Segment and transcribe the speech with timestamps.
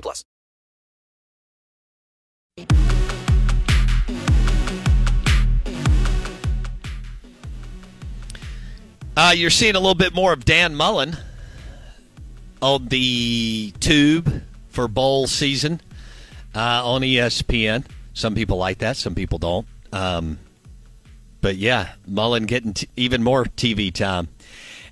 [0.00, 0.24] plus.
[9.14, 11.16] Uh, you're seeing a little bit more of Dan Mullen
[12.62, 15.80] on the tube for bowl season
[16.54, 17.84] uh, on ESPN.
[18.14, 19.66] Some people like that, some people don't.
[19.92, 20.38] Um,
[21.42, 24.28] but yeah, Mullen getting t- even more TV time.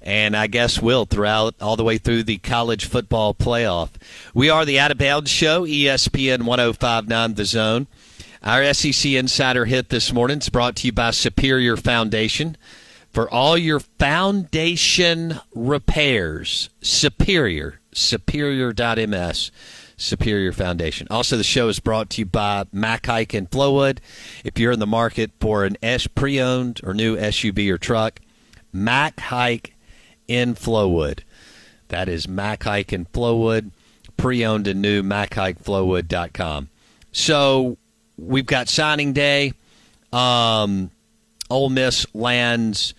[0.02, 3.90] And I guess will throughout all the way through the college football playoff.
[4.32, 7.86] We are the Out of Bounds Show, ESPN 1059 The Zone.
[8.42, 12.56] Our SEC Insider hit this morning is brought to you by Superior Foundation.
[13.12, 19.50] For all your foundation repairs, Superior, superior.ms.
[19.98, 21.06] Superior Foundation.
[21.10, 23.98] Also, the show is brought to you by Mac Haik in Flowood.
[24.44, 28.20] If you're in the market for an S pre-owned or new SUV or truck,
[28.72, 29.74] Mac Haik
[30.30, 31.20] in Flowood.
[31.88, 33.70] That is Mac Haik in Flowood,
[34.16, 36.68] pre-owned and new MacHikeFlowood.com.
[37.12, 37.76] So
[38.16, 39.54] we've got signing day.
[40.12, 40.90] Um,
[41.48, 42.94] Ole Miss lands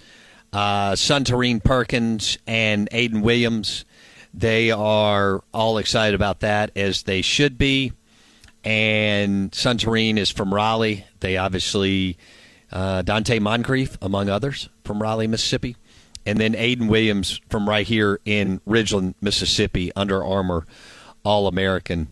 [0.52, 3.86] uh, Suntarine Perkins and Aiden Williams
[4.34, 7.94] they are all excited about that, as they should be.
[8.64, 11.06] And Suntarine is from Raleigh.
[11.20, 12.18] They obviously,
[12.72, 15.76] uh, Donte Moncrief, among others, from Raleigh, Mississippi.
[16.26, 20.66] And then Aiden Williams from right here in Ridgeland, Mississippi, Under Armour
[21.24, 22.10] All American,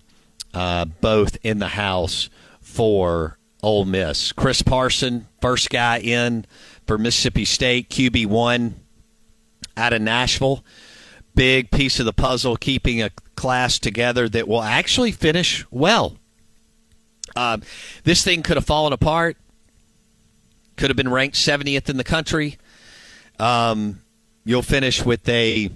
[0.54, 2.30] uh, both in the house
[2.62, 4.32] for Ole Miss.
[4.32, 6.46] Chris Parson, first guy in
[6.88, 8.74] for Mississippi State, QB1
[9.78, 10.64] out of Nashville
[11.40, 16.18] big piece of the puzzle, keeping a class together that will actually finish well.
[17.34, 17.58] Uh,
[18.04, 19.38] this thing could have fallen apart,
[20.76, 22.58] could have been ranked 70th in the country.
[23.40, 24.02] Um,
[24.46, 25.70] you'll finish with a.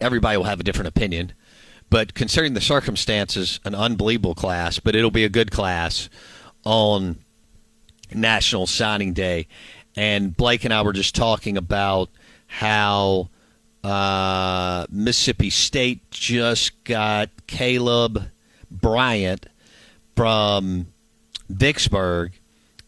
[0.00, 1.32] Everybody will have a different opinion,
[1.88, 4.78] but considering the circumstances, an unbelievable class.
[4.78, 6.10] But it'll be a good class
[6.64, 7.18] on
[8.12, 9.46] National Signing Day.
[9.96, 12.10] And Blake and I were just talking about
[12.46, 13.30] how
[13.82, 18.30] uh, Mississippi State just got Caleb
[18.70, 19.46] Bryant
[20.14, 20.88] from
[21.48, 22.32] Vicksburg,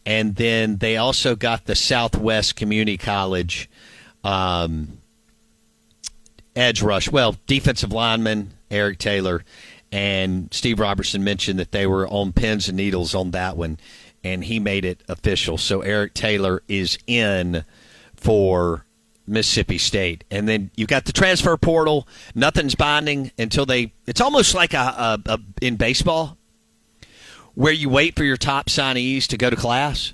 [0.09, 3.69] and then they also got the Southwest Community College
[4.23, 4.97] um,
[6.55, 7.11] edge rush.
[7.11, 9.43] Well, defensive lineman Eric Taylor
[9.91, 13.77] and Steve Robertson mentioned that they were on pins and needles on that one,
[14.23, 15.59] and he made it official.
[15.59, 17.63] So Eric Taylor is in
[18.15, 18.85] for
[19.27, 20.23] Mississippi State.
[20.31, 22.07] And then you've got the transfer portal.
[22.33, 23.93] Nothing's binding until they.
[24.07, 26.38] It's almost like a, a, a, in baseball,
[27.55, 30.13] where you wait for your top signees to go to class,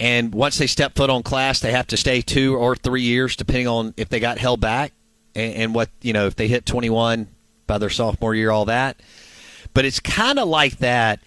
[0.00, 3.36] and once they step foot on class, they have to stay two or three years,
[3.36, 4.92] depending on if they got held back
[5.34, 7.28] and, and what you know if they hit 21
[7.66, 9.00] by their sophomore year, all that.
[9.74, 11.20] But it's kind of like that.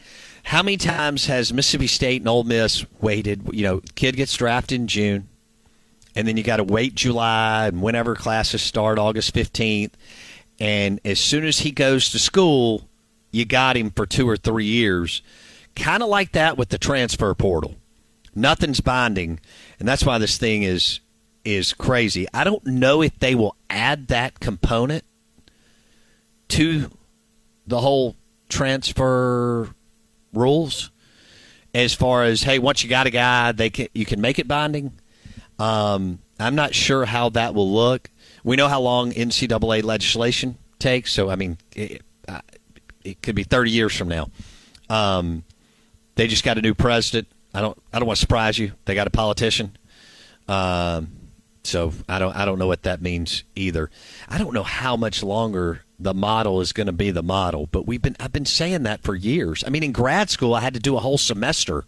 [0.44, 3.50] How many times has Mississippi State and Ole Miss waited?
[3.52, 5.28] You know, kid gets drafted in June
[6.16, 9.92] and then you got to wait July and whenever classes start, August 15th.
[10.60, 12.88] And as soon as he goes to school,
[13.36, 15.22] you got him for two or three years.
[15.76, 17.76] Kind of like that with the transfer portal.
[18.34, 19.42] Nothing's binding,
[19.78, 21.02] and that's why this thing is
[21.44, 22.28] is crazy.
[22.34, 25.04] I don't know if they will add that component
[26.50, 26.90] to
[27.68, 28.16] the whole
[28.50, 29.70] transfer
[30.34, 30.92] rules
[31.74, 34.48] as far as hey, once you got a guy, they can you can make it
[34.48, 34.94] binding.
[35.60, 38.10] Um, I'm not sure how that will look.
[38.46, 42.02] We know how long NCAA legislation takes, so I mean, it,
[43.06, 44.30] it could be 30 years from now.
[44.90, 45.44] Um,
[46.16, 47.28] they just got a new president.
[47.54, 47.78] I don't.
[47.94, 48.74] I don't want to surprise you.
[48.86, 49.78] They got a politician.
[50.48, 51.10] Um,
[51.64, 52.36] so I don't.
[52.36, 53.90] I don't know what that means either.
[54.28, 57.88] I don't know how much longer the model is going to be the model, but
[57.88, 58.16] we've been.
[58.20, 59.64] I've been saying that for years.
[59.66, 61.86] I mean, in grad school, I had to do a whole semester,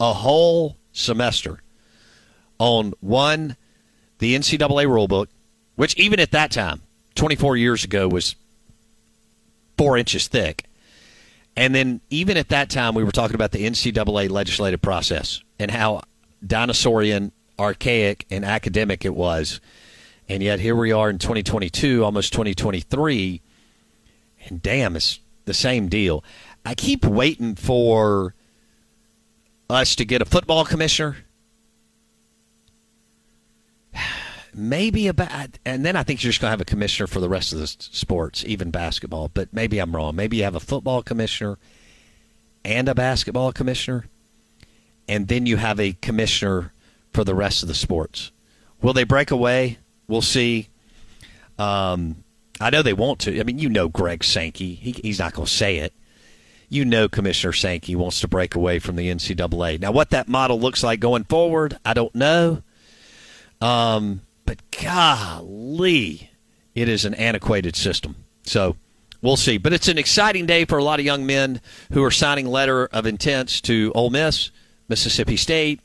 [0.00, 1.60] a whole semester,
[2.58, 3.56] on one,
[4.18, 5.28] the NCAA rulebook,
[5.76, 6.82] which even at that time,
[7.14, 8.34] 24 years ago, was
[9.76, 10.64] four inches thick.
[11.56, 15.70] And then even at that time, we were talking about the NCAA legislative process and
[15.70, 16.02] how
[16.44, 19.60] dinosaurian, archaic, and academic it was.
[20.28, 23.42] And yet here we are in 2022, almost 2023,
[24.46, 26.24] and damn, it's the same deal.
[26.64, 28.34] I keep waiting for
[29.68, 31.18] us to get a football commissioner.
[34.54, 37.28] Maybe about, and then I think you're just going to have a commissioner for the
[37.28, 39.28] rest of the sports, even basketball.
[39.32, 40.14] But maybe I'm wrong.
[40.14, 41.58] Maybe you have a football commissioner
[42.64, 44.06] and a basketball commissioner,
[45.08, 46.72] and then you have a commissioner
[47.12, 48.30] for the rest of the sports.
[48.80, 49.78] Will they break away?
[50.08, 50.68] We'll see.
[51.58, 52.16] Um,
[52.60, 53.38] I know they want to.
[53.38, 54.74] I mean, you know Greg Sankey.
[54.74, 55.92] He, he's not going to say it.
[56.68, 59.80] You know Commissioner Sankey wants to break away from the NCAA.
[59.80, 62.62] Now, what that model looks like going forward, I don't know.
[63.60, 66.30] Um, but golly,
[66.74, 68.16] it is an antiquated system.
[68.44, 68.76] So
[69.22, 69.58] we'll see.
[69.58, 71.60] But it's an exciting day for a lot of young men
[71.92, 74.50] who are signing letter of intents to Ole Miss,
[74.88, 75.80] Mississippi State.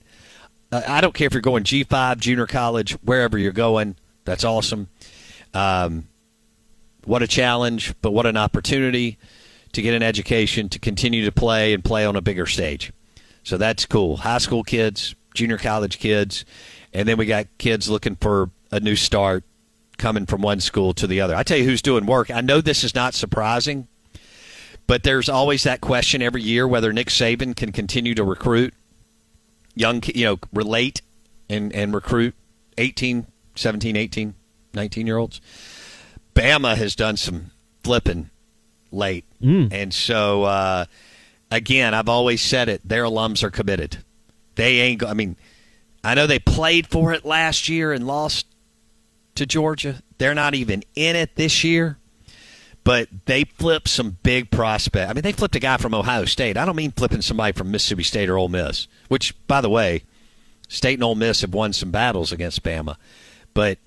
[0.72, 3.96] Uh, I don't care if you're going G5, junior college, wherever you're going.
[4.26, 4.88] That's awesome.
[5.54, 6.08] Um,
[7.06, 9.18] what a challenge, but what an opportunity
[9.72, 12.92] to get an education, to continue to play and play on a bigger stage.
[13.44, 14.18] So that's cool.
[14.18, 16.46] High school kids, junior college kids,
[16.94, 19.44] and then we got kids looking for a new start
[19.98, 21.36] coming from one school to the other.
[21.36, 22.32] I tell you who's doing work.
[22.32, 23.88] I know this is not surprising,
[24.88, 28.74] but there's always that question every year whether Nick Saban can continue to recruit
[29.76, 31.02] young, you know, relate
[31.50, 32.34] and, and recruit
[32.78, 34.34] 18, 17, 18,
[34.74, 35.42] 19 year olds.
[36.34, 37.52] Bama has done some
[37.84, 38.30] flipping
[38.92, 39.26] late.
[39.42, 39.72] Mm.
[39.72, 40.86] And so, uh,
[41.52, 43.98] again, I've always said it their alums are committed.
[44.56, 45.38] They ain't, I mean,
[46.04, 48.46] I know they played for it last year and lost
[49.36, 50.02] to Georgia.
[50.18, 51.98] They're not even in it this year,
[52.84, 55.10] but they flipped some big prospect.
[55.10, 56.58] I mean, they flipped a guy from Ohio State.
[56.58, 60.04] I don't mean flipping somebody from Mississippi State or Ole Miss, which, by the way,
[60.68, 62.96] State and Ole Miss have won some battles against Bama.
[63.54, 63.80] But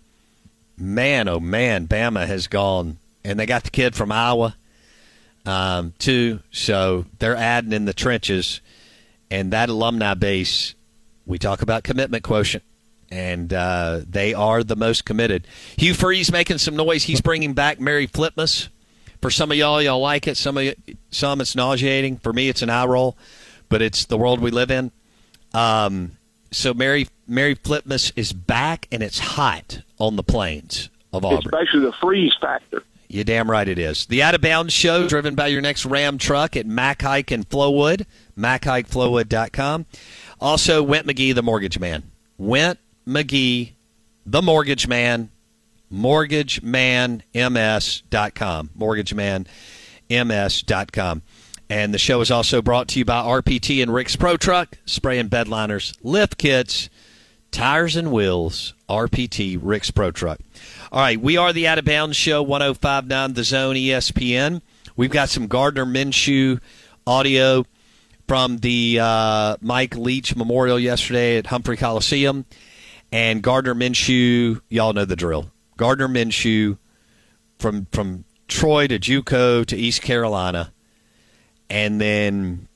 [0.77, 4.57] man, oh man, Bama has gone, and they got the kid from Iowa
[5.47, 6.41] um, too.
[6.51, 8.61] So they're adding in the trenches,
[9.31, 10.75] and that alumni base.
[11.27, 12.65] We talk about commitment quotient,
[13.11, 15.47] and uh, they are the most committed.
[15.77, 17.05] Hugh Freeze making some noise.
[17.05, 18.69] He's bringing back Merry Flipmas.
[19.21, 20.37] For some of y'all, y'all like it.
[20.37, 20.75] Some of you,
[21.11, 22.17] some it's nauseating.
[22.19, 23.17] For me, it's an eye roll,
[23.69, 24.91] but it's the world we live in.
[25.55, 26.13] Um,
[26.51, 31.39] so Merry Merry Flipmas is back, and it's hot on the plains of Auburn.
[31.47, 32.83] Especially the freeze factor.
[33.09, 34.07] You damn right it is.
[34.07, 37.47] The Out of Bounds Show, driven by your next Ram truck at Mac Haik and
[37.47, 38.07] Flowood,
[38.39, 39.85] MacHikeFlowwood.com.
[40.43, 42.03] Also, Went McGee, the Mortgage Man.
[42.37, 43.73] Went McGee,
[44.27, 45.31] the Mortgage Man,
[45.93, 48.71] MortgageManMS.com.
[48.77, 51.23] MortgageManMS.com.
[51.71, 55.21] And the show is also brought to you by RPT and Rick's Pro Truck, spray
[55.21, 56.91] and bed liners, lift kits,
[57.53, 60.41] tires and wheels, RPT, Rick's Pro Truck.
[60.91, 64.61] All right, we are the Out of Bounds Show, 1059 The Zone ESPN.
[64.97, 66.61] We've got some Gardner Minshew
[67.07, 67.65] audio
[68.33, 72.47] from the uh, Mike Leach Memorial yesterday at Humphrey Coliseum.
[73.13, 75.51] And Gardner Minshew, y'all know the drill.
[75.77, 76.79] Gardner Minshew
[77.59, 80.73] from from Troy to JUCO to East Carolina,
[81.69, 82.69] and then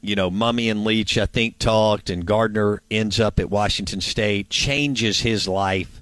[0.00, 4.48] you know Mummy and Leach I think talked, and Gardner ends up at Washington State,
[4.48, 6.00] changes his life.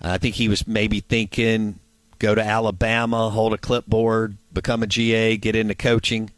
[0.00, 1.80] I think he was maybe thinking
[2.20, 6.30] go to Alabama, hold a clipboard, become a GA, get into coaching.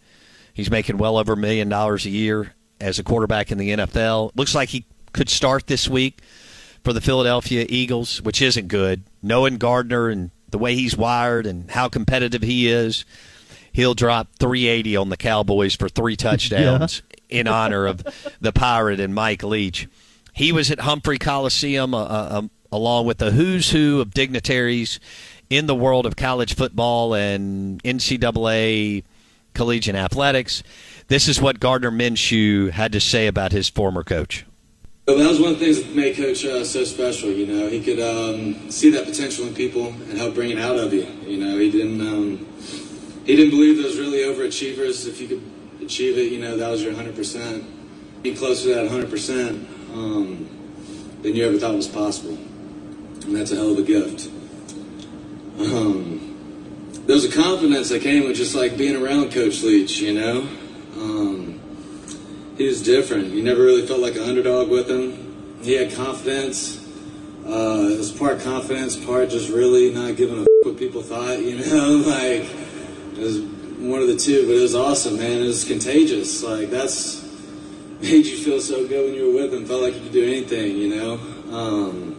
[0.61, 2.53] He's making well over a million dollars a year
[2.83, 4.33] as a quarterback in the NFL.
[4.35, 6.21] Looks like he could start this week
[6.85, 9.05] for the Philadelphia Eagles, which isn't good.
[9.23, 13.07] Knowing Gardner and the way he's wired and how competitive he is,
[13.73, 17.01] he'll drop 380 on the Cowboys for three touchdowns
[17.31, 18.05] in honor of
[18.39, 19.89] the Pirate and Mike Leach.
[20.35, 25.01] He was at Humphrey Coliseum uh, uh, along with the who's who of dignitaries
[25.49, 29.05] in the world of college football and NCAA
[29.55, 30.63] collegiate athletics.
[31.09, 34.45] This is what Gardner Minshew had to say about his former coach.
[35.07, 37.31] Well, that was one of the things that made Coach uh, so special.
[37.31, 40.77] You know, he could um, see that potential in people and help bring it out
[40.77, 41.05] of you.
[41.27, 42.47] You know, he didn't um,
[43.25, 45.09] he didn't believe those really overachievers.
[45.09, 45.43] If you could
[45.83, 47.65] achieve it, you know, that was your 100 percent.
[48.23, 50.49] Be closer to that 100 percent um,
[51.23, 52.39] than you ever thought was possible,
[53.25, 54.31] and that's a hell of a gift.
[55.59, 56.30] Um,
[57.07, 60.01] there was a confidence that came with just like being around Coach Leach.
[60.01, 60.49] You know.
[60.97, 61.61] Um,
[62.61, 63.29] he was different.
[63.29, 65.59] You never really felt like an underdog with him.
[65.63, 66.79] He had confidence.
[67.47, 71.39] Uh, it was part confidence, part just really not giving a f- what people thought.
[71.41, 72.45] You know, like
[73.17, 74.47] it was one of the two.
[74.47, 75.41] But it was awesome, man.
[75.41, 76.43] It was contagious.
[76.43, 77.23] Like that's
[78.03, 79.65] made you feel so good when you were with him.
[79.65, 80.77] Felt like you could do anything.
[80.77, 81.13] You know.
[81.51, 82.11] Um,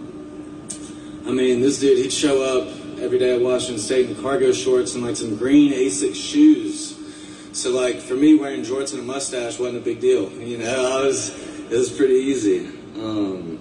[1.28, 4.96] I mean, this dude, he'd show up every day at Washington State in cargo shorts
[4.96, 6.92] and like some green Asics shoes
[7.54, 10.30] so like for me, wearing jorts and a mustache wasn't a big deal.
[10.42, 11.30] You know, I was
[11.72, 12.68] it was pretty easy.
[12.96, 13.60] Um,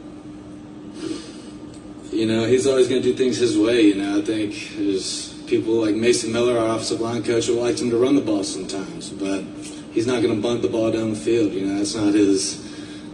[2.11, 3.83] you know, he's always going to do things his way.
[3.83, 7.81] You know, I think there's people like Mason Miller, our offensive line coach, who likes
[7.81, 9.45] him to run the ball sometimes, but
[9.93, 11.53] he's not going to bunt the ball down the field.
[11.53, 12.59] You know, that's not his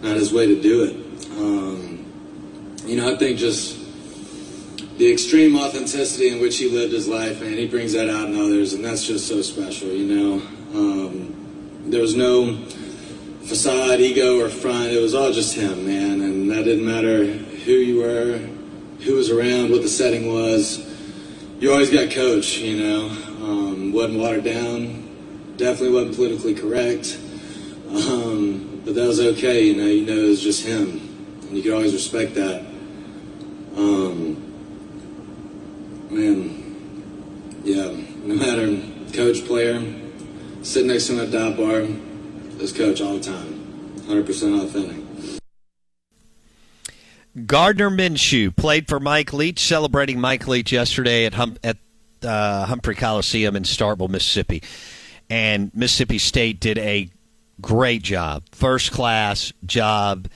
[0.02, 0.96] not his way to do it.
[1.32, 2.06] Um,
[2.86, 3.78] you know, I think just
[4.98, 8.40] the extreme authenticity in which he lived his life, and he brings that out in
[8.40, 9.88] others, and that's just so special.
[9.88, 10.32] You know,
[10.74, 12.56] um, there was no
[13.44, 14.92] facade, ego, or front.
[14.92, 16.20] It was all just him, man.
[16.22, 18.38] And that didn't matter who you were,
[19.04, 20.84] who was around, what the setting was.
[21.60, 23.06] You always got coach, you know.
[23.42, 25.54] Um, wasn't watered down.
[25.56, 27.18] Definitely wasn't politically correct.
[27.88, 29.86] Um, but that was okay, you know.
[29.86, 31.00] You know, it was just him,
[31.42, 32.60] and you could always respect that.
[33.76, 34.45] Um,
[36.16, 37.94] man, yeah.
[38.24, 38.76] No matter
[39.12, 39.80] coach, player,
[40.62, 41.82] sit next to him at that bar,
[42.58, 43.54] this coach all the time.
[44.06, 45.06] 100% authentic.
[47.46, 51.76] Gardner Minshew played for Mike Leach, celebrating Mike Leach yesterday at hum- at
[52.22, 54.62] uh, Humphrey Coliseum in Starkville, Mississippi,
[55.28, 57.10] and Mississippi State did a
[57.60, 60.28] great job, first class job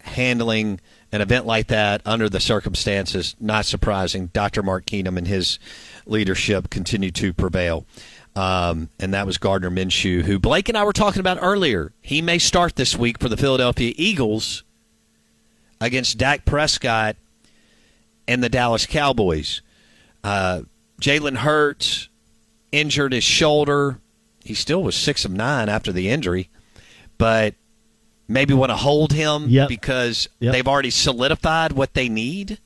[0.00, 0.80] handling
[1.12, 3.34] an event like that under the circumstances.
[3.40, 4.26] Not surprising.
[4.28, 4.62] Dr.
[4.62, 5.58] Mark Keenum and his
[6.06, 7.86] leadership continue to prevail.
[8.36, 11.92] Um, and that was Gardner Minshew, who Blake and I were talking about earlier.
[12.00, 14.62] He may start this week for the Philadelphia Eagles
[15.80, 17.16] against Dak Prescott
[18.28, 19.62] and the Dallas Cowboys.
[20.22, 20.62] Uh,
[21.00, 22.08] Jalen Hurts
[22.70, 23.98] injured his shoulder.
[24.44, 26.48] He still was six of nine after the injury,
[27.18, 27.54] but
[28.30, 29.68] maybe want to hold him Yep.
[29.68, 30.52] because Yep.
[30.52, 32.58] they've already solidified what they need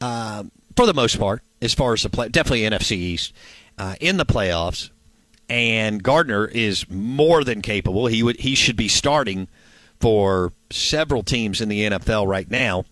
[0.00, 0.44] uh,
[0.76, 3.32] for the most part, as far as the play, definitely NFC East
[3.78, 4.90] uh, in the playoffs.
[5.48, 8.06] And Gardner is more than capable.
[8.06, 9.46] He would he should be starting
[10.00, 12.84] for several teams in the NFL right now.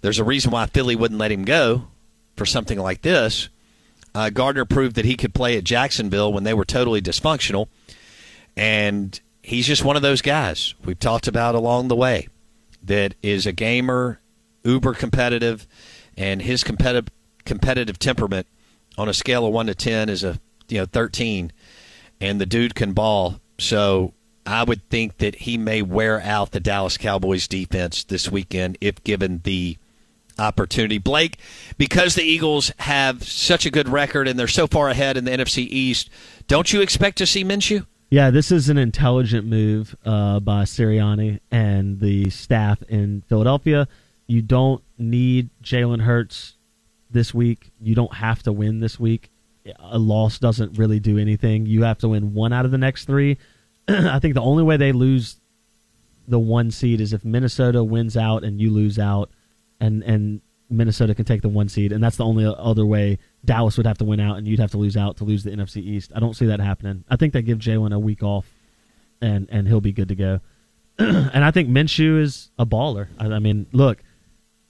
[0.00, 1.88] There's a reason why Philly wouldn't let him go
[2.36, 3.48] for something like this.
[4.14, 7.68] Uh, Gardner proved that he could play at Jacksonville when they were totally dysfunctional,
[8.56, 12.28] and he's just one of those guys we've talked about along the way
[12.82, 14.20] that is a gamer,
[14.64, 15.66] uber competitive,
[16.16, 17.12] and his competitive
[17.44, 18.46] competitive temperament
[18.98, 21.52] on a scale of one to ten is a you know thirteen,
[22.20, 23.40] and the dude can ball.
[23.58, 24.14] So
[24.46, 29.02] I would think that he may wear out the Dallas Cowboys defense this weekend if
[29.04, 29.76] given the
[30.38, 30.98] opportunity.
[30.98, 31.38] Blake,
[31.76, 35.30] because the Eagles have such a good record and they're so far ahead in the
[35.30, 36.08] NFC East,
[36.48, 37.86] don't you expect to see Minshew?
[38.10, 43.86] Yeah, this is an intelligent move uh, by Sirianni and the staff in Philadelphia.
[44.26, 46.56] You don't need Jalen Hurts
[47.08, 47.70] this week.
[47.80, 49.30] You don't have to win this week.
[49.78, 51.66] A loss doesn't really do anything.
[51.66, 53.38] You have to win one out of the next three.
[53.88, 55.36] I think the only way they lose
[56.26, 59.30] the one seed is if Minnesota wins out and you lose out,
[59.78, 60.40] and and
[60.70, 63.18] Minnesota can take the one seed, and that's the only other way.
[63.44, 65.50] Dallas would have to win out, and you'd have to lose out to lose the
[65.50, 66.12] NFC East.
[66.14, 67.04] I don't see that happening.
[67.10, 68.46] I think they give Jalen a week off,
[69.20, 70.40] and and he'll be good to go.
[70.98, 73.08] and I think Minshew is a baller.
[73.18, 74.02] I, I mean, look,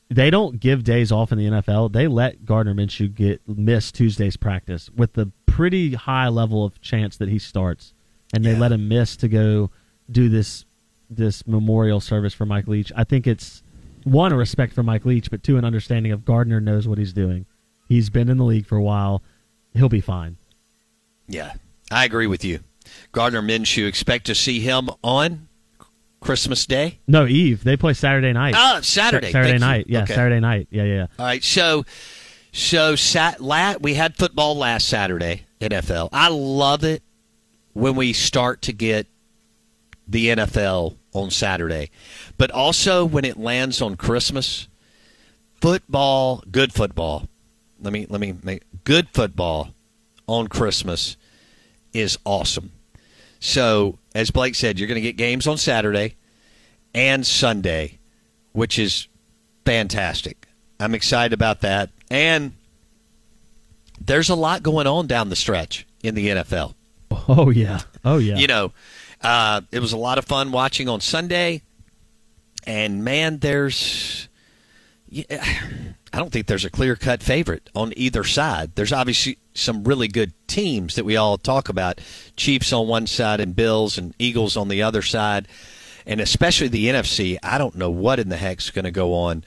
[0.09, 1.93] they don't give days off in the NFL.
[1.93, 7.17] They let Gardner Minshew get miss Tuesday's practice with the pretty high level of chance
[7.19, 7.93] that he starts,
[8.33, 9.71] and they let him miss to go
[10.11, 10.65] do this
[11.11, 12.93] this memorial service for Mike Leach.
[12.97, 13.63] I think it's
[14.05, 17.13] one a respect for Mike Leach, but two an understanding of Gardner knows what he's
[17.13, 17.47] doing.
[17.89, 19.23] He's been in the league for a while.
[19.75, 20.37] He'll be fine.
[21.29, 21.55] Yeah,
[21.91, 22.61] I agree with you.
[23.13, 25.49] Gardner Minshew, expect to see him on
[26.21, 26.99] Christmas Day?
[27.07, 27.63] No, Eve.
[27.65, 28.55] They play Saturday night.
[28.57, 29.29] Oh, Saturday.
[29.29, 29.67] Sa- Saturday Thank you.
[29.67, 29.87] night.
[29.89, 30.15] Yeah, Okay.
[30.15, 30.69] Saturday night.
[30.71, 30.95] Yeah, yeah.
[30.95, 31.07] yeah.
[31.19, 31.85] All right, so
[32.53, 36.09] So sat, lat we had football last Saturday, NFL.
[36.13, 37.03] I love it
[37.75, 39.07] when we start to get
[40.09, 41.91] the NFL on Saturday,
[42.39, 44.69] but also when it lands on Christmas.
[45.61, 47.29] Football, good football.
[47.83, 49.75] Let me let me make good football
[50.27, 51.17] on Christmas
[51.93, 52.73] is awesome.
[53.41, 56.17] So, as Blake said, you're going to get games on Saturday
[56.95, 57.99] and Sunday,
[58.53, 59.09] which is
[59.65, 60.47] fantastic.
[60.79, 61.91] I'm excited about that.
[62.11, 62.53] And
[64.01, 66.75] there's a lot going on down the stretch in the NFL.
[67.29, 67.81] Oh yeah.
[68.05, 68.37] Oh yeah.
[68.37, 68.73] You know,
[69.23, 71.63] uh, it was a lot of fun watching on Sunday.
[72.67, 74.29] And man, there's.
[75.09, 75.25] Yeah,
[76.13, 78.73] I don't think there's a clear cut favorite on either side.
[78.75, 82.01] There's obviously some really good teams that we all talk about
[82.37, 85.47] Chiefs on one side and Bills and Eagles on the other side.
[86.07, 89.45] And especially the NFC, I don't know what in the heck's going to go on.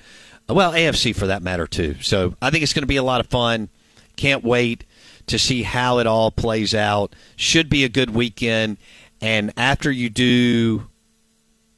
[0.48, 1.96] Well, AFC for that matter, too.
[2.01, 3.70] So I think it's going to be a lot of fun.
[4.15, 4.86] Can't wait
[5.27, 7.13] to see how it all plays out.
[7.36, 8.77] Should be a good weekend.
[9.24, 10.89] And after you do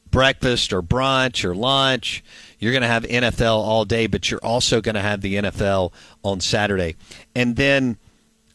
[0.09, 2.23] breakfast or brunch or lunch,
[2.57, 5.93] you're going to have NFL all day, but you're also going to have the NFL
[6.23, 6.95] on Saturday.
[7.35, 7.97] And then,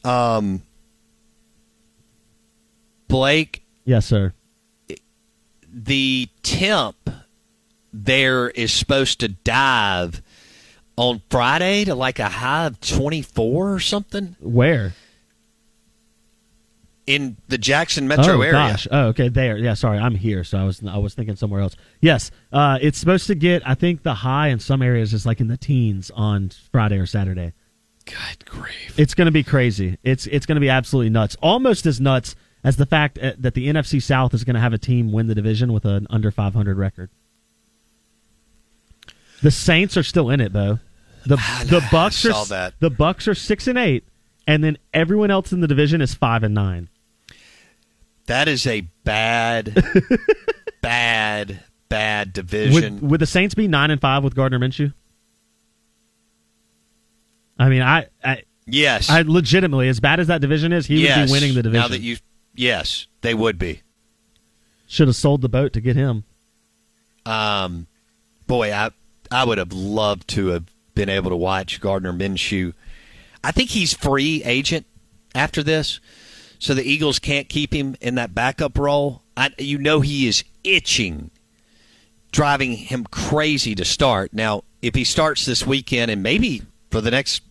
[0.04, 0.62] um,
[3.06, 3.62] Blake.
[3.84, 4.32] Yes, sir.
[5.72, 7.10] The temp
[7.92, 10.20] there is supposed to dive
[10.96, 14.34] on Friday to like a high of 24 or something.
[14.40, 14.94] Where?
[17.10, 18.52] In the Jackson metro oh, area.
[18.52, 18.86] Gosh.
[18.90, 19.28] Oh, okay.
[19.28, 19.56] There.
[19.56, 19.74] Yeah.
[19.74, 21.74] Sorry, I'm here, so I was I was thinking somewhere else.
[22.00, 22.30] Yes.
[22.52, 23.66] Uh, it's supposed to get.
[23.66, 27.06] I think the high in some areas is like in the teens on Friday or
[27.06, 27.52] Saturday.
[28.06, 28.98] Good grief!
[28.98, 29.98] It's going to be crazy.
[30.02, 31.36] It's it's going to be absolutely nuts.
[31.42, 34.72] Almost as nuts as the fact uh, that the NFC South is going to have
[34.72, 37.10] a team win the division with an under 500 record.
[39.42, 40.78] The Saints are still in it though.
[41.24, 41.36] The
[41.66, 42.74] the Bucs are that.
[42.80, 44.04] the Bucs are six and eight,
[44.46, 46.88] and then everyone else in the division is five and nine.
[48.30, 49.84] That is a bad,
[50.82, 53.00] bad, bad division.
[53.00, 54.94] Would, would, the Saints be nine and five with Gardner Minshew?
[57.58, 61.18] I mean, I, I yes, I legitimately, as bad as that division is, he yes.
[61.18, 61.82] would be winning the division.
[61.82, 62.18] Now that you,
[62.54, 63.82] yes, they would be.
[64.86, 66.22] Should have sold the boat to get him.
[67.26, 67.88] Um,
[68.46, 68.90] boy, I
[69.32, 72.74] I would have loved to have been able to watch Gardner Minshew.
[73.42, 74.86] I think he's free agent
[75.34, 75.98] after this
[76.60, 79.22] so the Eagles can't keep him in that backup role.
[79.34, 81.30] I, you know he is itching,
[82.30, 84.34] driving him crazy to start.
[84.34, 87.42] Now, if he starts this weekend and maybe for the next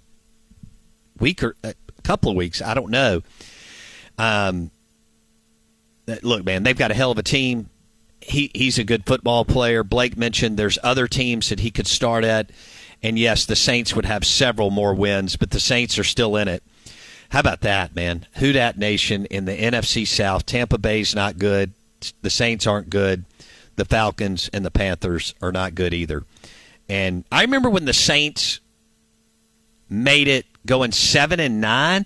[1.19, 3.23] week or a couple of weeks, I don't know.
[4.19, 4.69] Um,
[6.21, 7.71] look, man, they've got a hell of a team.
[8.21, 9.83] He he's a good football player.
[9.83, 12.51] Blake mentioned there's other teams that he could start at,
[13.01, 16.47] and yes, the Saints would have several more wins, but the Saints are still in
[16.47, 16.61] it.
[17.29, 18.25] How about that, man?
[18.35, 20.45] Who Dat Nation in the NFC South.
[20.45, 21.73] Tampa Bay's not good.
[22.21, 23.25] The Saints aren't good.
[23.75, 26.23] The Falcons and the Panthers are not good either.
[26.87, 28.59] And I remember when the Saints
[29.89, 32.05] made it going seven and nine.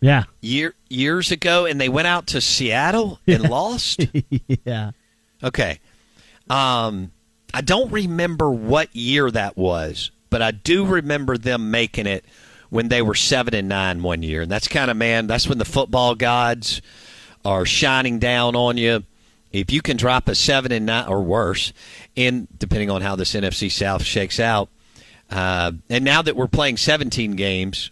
[0.00, 0.24] Yeah.
[0.40, 3.48] Year years ago, and they went out to Seattle and yeah.
[3.48, 4.06] lost.
[4.64, 4.90] yeah.
[5.42, 5.78] Okay.
[6.48, 7.12] Um,
[7.52, 12.24] I don't remember what year that was, but I do remember them making it
[12.70, 15.26] when they were seven and nine one year, and that's kind of man.
[15.26, 16.82] That's when the football gods
[17.44, 19.04] are shining down on you.
[19.52, 21.72] If you can drop a seven and nine or worse,
[22.14, 24.68] in depending on how this NFC South shakes out,
[25.30, 27.90] uh, and now that we're playing 17 games,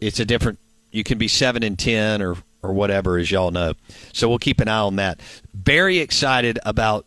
[0.00, 0.58] it's a different.
[0.90, 3.74] You can be seven and ten or or whatever, as y'all know.
[4.12, 5.20] So we'll keep an eye on that.
[5.52, 7.04] Very excited about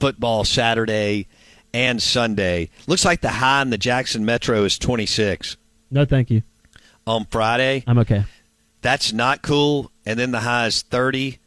[0.00, 1.26] football Saturday
[1.74, 2.70] and Sunday.
[2.86, 5.56] Looks like the high in the Jackson Metro is 26.
[5.94, 6.42] No, thank you.
[7.06, 7.84] On Friday.
[7.86, 8.24] I'm okay.
[8.82, 9.92] That's not cool.
[10.04, 11.38] And then the high is 30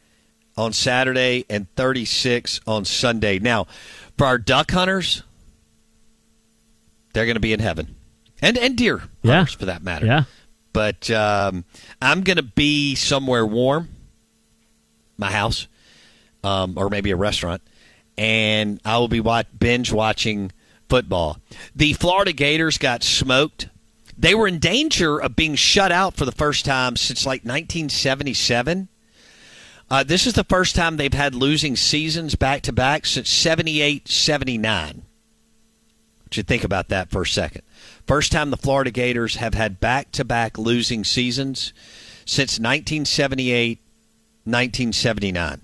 [0.56, 3.38] on Saturday and 36 on Sunday.
[3.38, 3.66] Now,
[4.16, 5.22] for our duck hunters,
[7.12, 7.94] they're going to be in heaven.
[8.40, 9.36] And and deer yeah.
[9.36, 10.06] hunters, for that matter.
[10.06, 10.24] Yeah.
[10.72, 11.64] But um,
[12.00, 13.88] I'm going to be somewhere warm,
[15.18, 15.66] my house,
[16.42, 17.60] um, or maybe a restaurant,
[18.16, 20.52] and I will be watch, binge watching
[20.88, 21.38] football.
[21.74, 23.68] The Florida Gators got smoked
[24.18, 28.88] they were in danger of being shut out for the first time since like 1977.
[29.90, 34.08] Uh, this is the first time they've had losing seasons back to back since 78
[34.08, 35.02] 79.
[36.24, 37.62] Would you think about that for a second?
[38.06, 41.72] First time the Florida Gators have had back to back losing seasons
[42.26, 43.78] since 1978
[44.44, 45.60] 1979.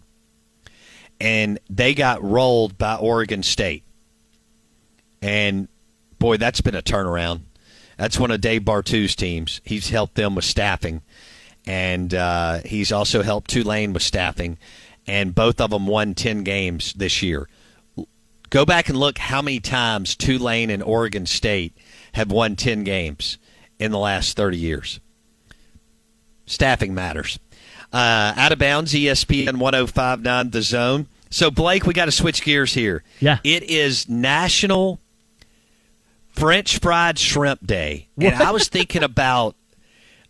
[1.20, 3.82] And they got rolled by Oregon State.
[5.20, 5.68] And
[6.18, 7.40] boy, that's been a turnaround
[7.96, 9.60] That's one of Dave Bartu's teams.
[9.64, 11.02] He's helped them with staffing,
[11.66, 14.58] and uh, he's also helped Tulane with staffing,
[15.06, 17.48] and both of them won ten games this year.
[18.50, 21.76] Go back and look how many times Tulane and Oregon State
[22.12, 23.38] have won ten games
[23.78, 25.00] in the last thirty years.
[26.46, 27.38] Staffing matters.
[27.92, 31.06] Uh, out of bounds, ESPN 1059 The Zone.
[31.30, 33.04] So, Blake, we got to switch gears here.
[33.20, 33.38] Yeah.
[33.44, 35.00] It is National
[36.34, 38.08] French Fried Shrimp Day.
[38.18, 39.56] And I was thinking about,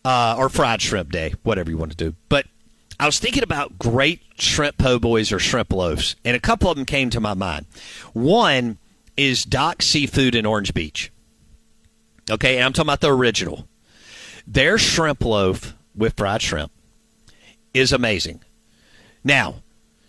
[0.04, 2.14] uh, or Fried Shrimp Day, whatever you want to do.
[2.28, 2.46] But
[2.98, 6.76] I was thinking about great shrimp po' boys or shrimp loaves, and a couple of
[6.76, 7.66] them came to my mind.
[8.12, 8.78] One
[9.16, 11.10] is Doc Seafood in Orange Beach.
[12.30, 13.68] Okay, and I'm talking about the original.
[14.46, 16.70] Their shrimp loaf with fried shrimp
[17.72, 18.42] is amazing.
[19.22, 19.56] Now,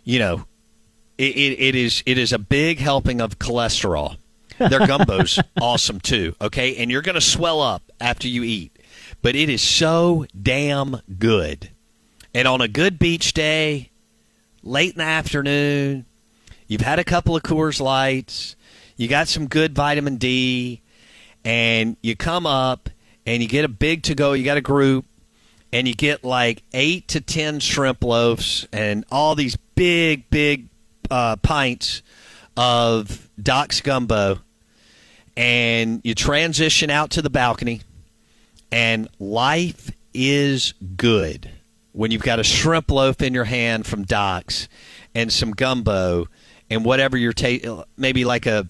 [0.04, 0.46] you know,
[1.18, 4.18] it, it, it is it is a big helping of cholesterol.
[4.58, 6.36] Their gumbo's awesome too.
[6.42, 8.78] Okay, and you're going to swell up after you eat,
[9.22, 11.70] but it is so damn good.
[12.34, 13.92] And on a good beach day,
[14.64, 16.06] late in the afternoon,
[16.68, 18.56] you've had a couple of Coors Lights,
[18.98, 20.82] you got some good vitamin D,
[21.44, 22.90] and you come up
[23.26, 24.34] and you get a big to go.
[24.34, 25.06] You got a group,
[25.74, 30.70] and you get like eight to ten shrimp loaves and all these big, big
[31.12, 32.02] uh, pints
[32.56, 34.40] of Doc's gumbo,
[35.38, 37.82] and you transition out to the balcony,
[38.72, 41.50] and life is good
[41.92, 44.68] when you've got a shrimp loaf in your hand from Doc's
[45.14, 46.28] and some gumbo
[46.70, 48.68] and whatever you're ta- maybe like a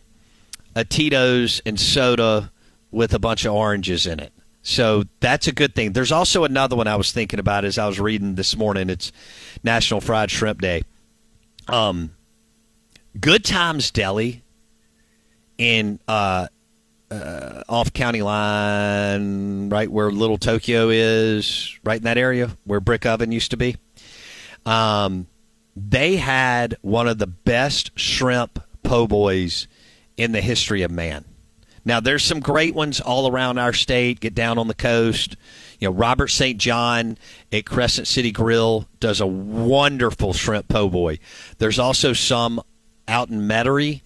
[0.76, 2.52] a Tito's and soda
[2.92, 4.34] with a bunch of oranges in it.
[4.62, 5.94] So that's a good thing.
[5.94, 8.90] There's also another one I was thinking about as I was reading this morning.
[8.90, 9.12] It's
[9.64, 10.84] National Fried Shrimp Day.
[11.68, 12.12] Um,
[13.20, 14.44] Good Times Deli
[15.58, 16.48] in uh,
[17.16, 23.06] uh, off county line, right where Little Tokyo is, right in that area where Brick
[23.06, 23.76] Oven used to be.
[24.66, 25.28] Um,
[25.76, 29.68] they had one of the best shrimp po' boys
[30.18, 31.26] in the history of man.
[31.84, 34.20] Now, there's some great ones all around our state.
[34.20, 35.36] Get down on the coast.
[35.80, 36.58] You know, Robert St.
[36.58, 37.18] John
[37.52, 41.20] at Crescent City Grill does a wonderful shrimp po' boy.
[41.60, 42.62] There's also some
[43.08, 44.02] out in Metairie.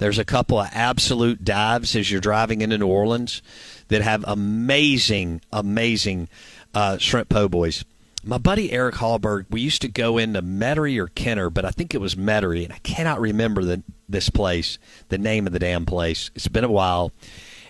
[0.00, 3.42] There's a couple of absolute dives as you're driving into New Orleans
[3.88, 6.30] that have amazing, amazing
[6.72, 7.84] uh, shrimp po' boys.
[8.24, 11.94] My buddy Eric Hallberg, we used to go into Metairie or Kenner, but I think
[11.94, 14.78] it was Metairie, and I cannot remember the, this place,
[15.10, 16.30] the name of the damn place.
[16.34, 17.12] It's been a while,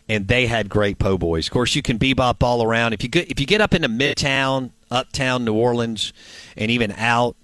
[0.08, 1.48] and they had great po' boys.
[1.48, 2.92] Of course, you can bebop all around.
[2.92, 6.12] If you if you get up into Midtown, Uptown, New Orleans,
[6.56, 7.34] and even out,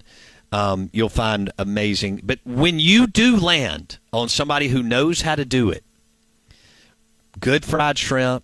[0.51, 2.21] um, you'll find amazing.
[2.23, 5.83] But when you do land on somebody who knows how to do it,
[7.39, 8.43] good fried shrimp,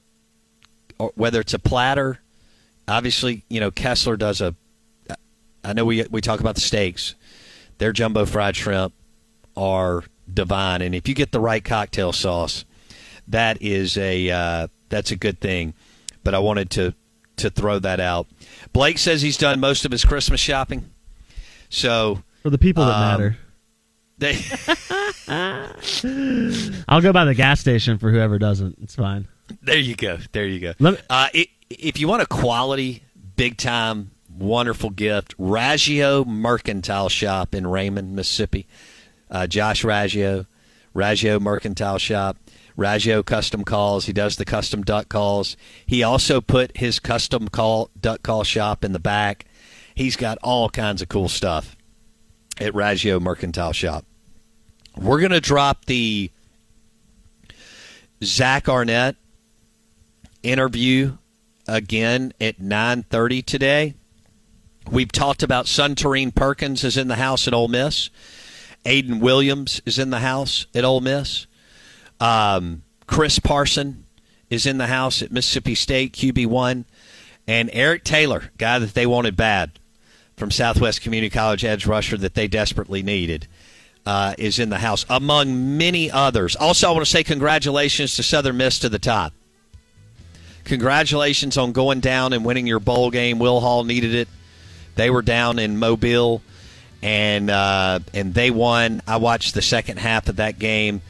[0.99, 2.19] or whether it's a platter
[2.87, 4.55] obviously, you know, Kessler does a.
[5.63, 7.15] I know we we talk about the steaks.
[7.77, 8.93] Their jumbo fried shrimp
[9.55, 12.65] are divine, and if you get the right cocktail sauce,
[13.27, 15.73] that is a uh, that's a good thing.
[16.23, 16.93] But I wanted to
[17.37, 18.27] to throw that out.
[18.73, 20.89] Blake says he's done most of his Christmas shopping,
[21.73, 23.37] so For the people that Um, matter.
[24.17, 24.37] they.
[26.87, 28.77] I'll go by the gas station for whoever doesn't.
[28.81, 29.27] It's fine.
[29.61, 30.17] There you go.
[30.31, 30.73] There you go.
[30.79, 33.01] Me- uh, i if you want a quality,
[33.35, 38.67] big time, wonderful gift, Raggio Mercantile Shop in Raymond, Mississippi.
[39.31, 40.45] Uh, Josh Raggio,
[40.95, 42.37] Raggio Mercantile Shop.
[42.77, 44.05] Raggio custom calls.
[44.05, 45.57] He does the custom duck calls.
[45.85, 49.45] He also put his custom call duck call shop in the back.
[49.95, 51.75] He's got all kinds of cool stuff
[52.59, 54.05] at Raggio Mercantile Shop.
[54.97, 56.31] We're going to drop the
[58.23, 59.15] Zach Arnett
[60.41, 61.17] interview
[61.67, 63.93] again at 9:30 today.
[64.89, 68.09] We've talked about Suntarine Perkins is in the house at Ole Miss.
[68.85, 71.47] Aiden Williams is in the house at Ole Miss.
[72.19, 74.05] Um, Chris Parson
[74.49, 76.83] is in the house at Mississippi State QB1,
[77.47, 79.79] and Eric Taylor, guy that they wanted bad
[80.35, 83.47] from Southwest Community College edge rusher that they desperately needed,
[84.05, 86.55] uh, is in the house among many others.
[86.55, 89.33] Also, I want to say congratulations to Southern Miss to the top.
[90.65, 93.37] Congratulations on going down and winning your bowl game.
[93.39, 94.27] Will Hall needed it.
[94.95, 96.41] They were down in Mobile,
[97.01, 99.01] and uh, and they won.
[99.07, 101.01] I watched the second half of that game.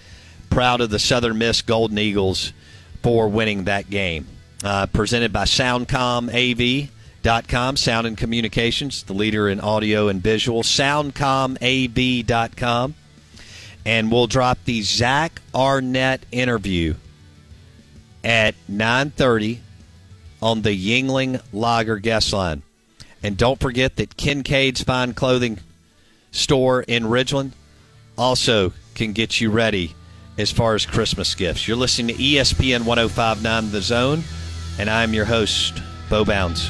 [0.50, 2.54] Proud of the Southern Miss Golden Eagles
[3.02, 4.28] for winning that game.
[4.64, 5.44] Uh, presented by
[7.24, 10.62] SoundcomAV.com, Sound and Communications, the leader in audio and visual.
[10.64, 12.96] SoundcomAV.com,
[13.86, 16.96] and we'll drop the Zach Arnett interview
[18.24, 19.60] at 9:30
[20.42, 22.64] on the Yuengling Lager guest line.
[23.22, 25.60] And don't forget that Kinkade's Fine Clothing
[26.32, 27.52] store in Ridgeland
[28.18, 29.96] also can get you ready
[30.38, 31.66] as far as Christmas gifts.
[31.68, 34.24] You're listening to ESPN 1059 The Zone,
[34.78, 36.70] and I'm your host, Bo Bounds.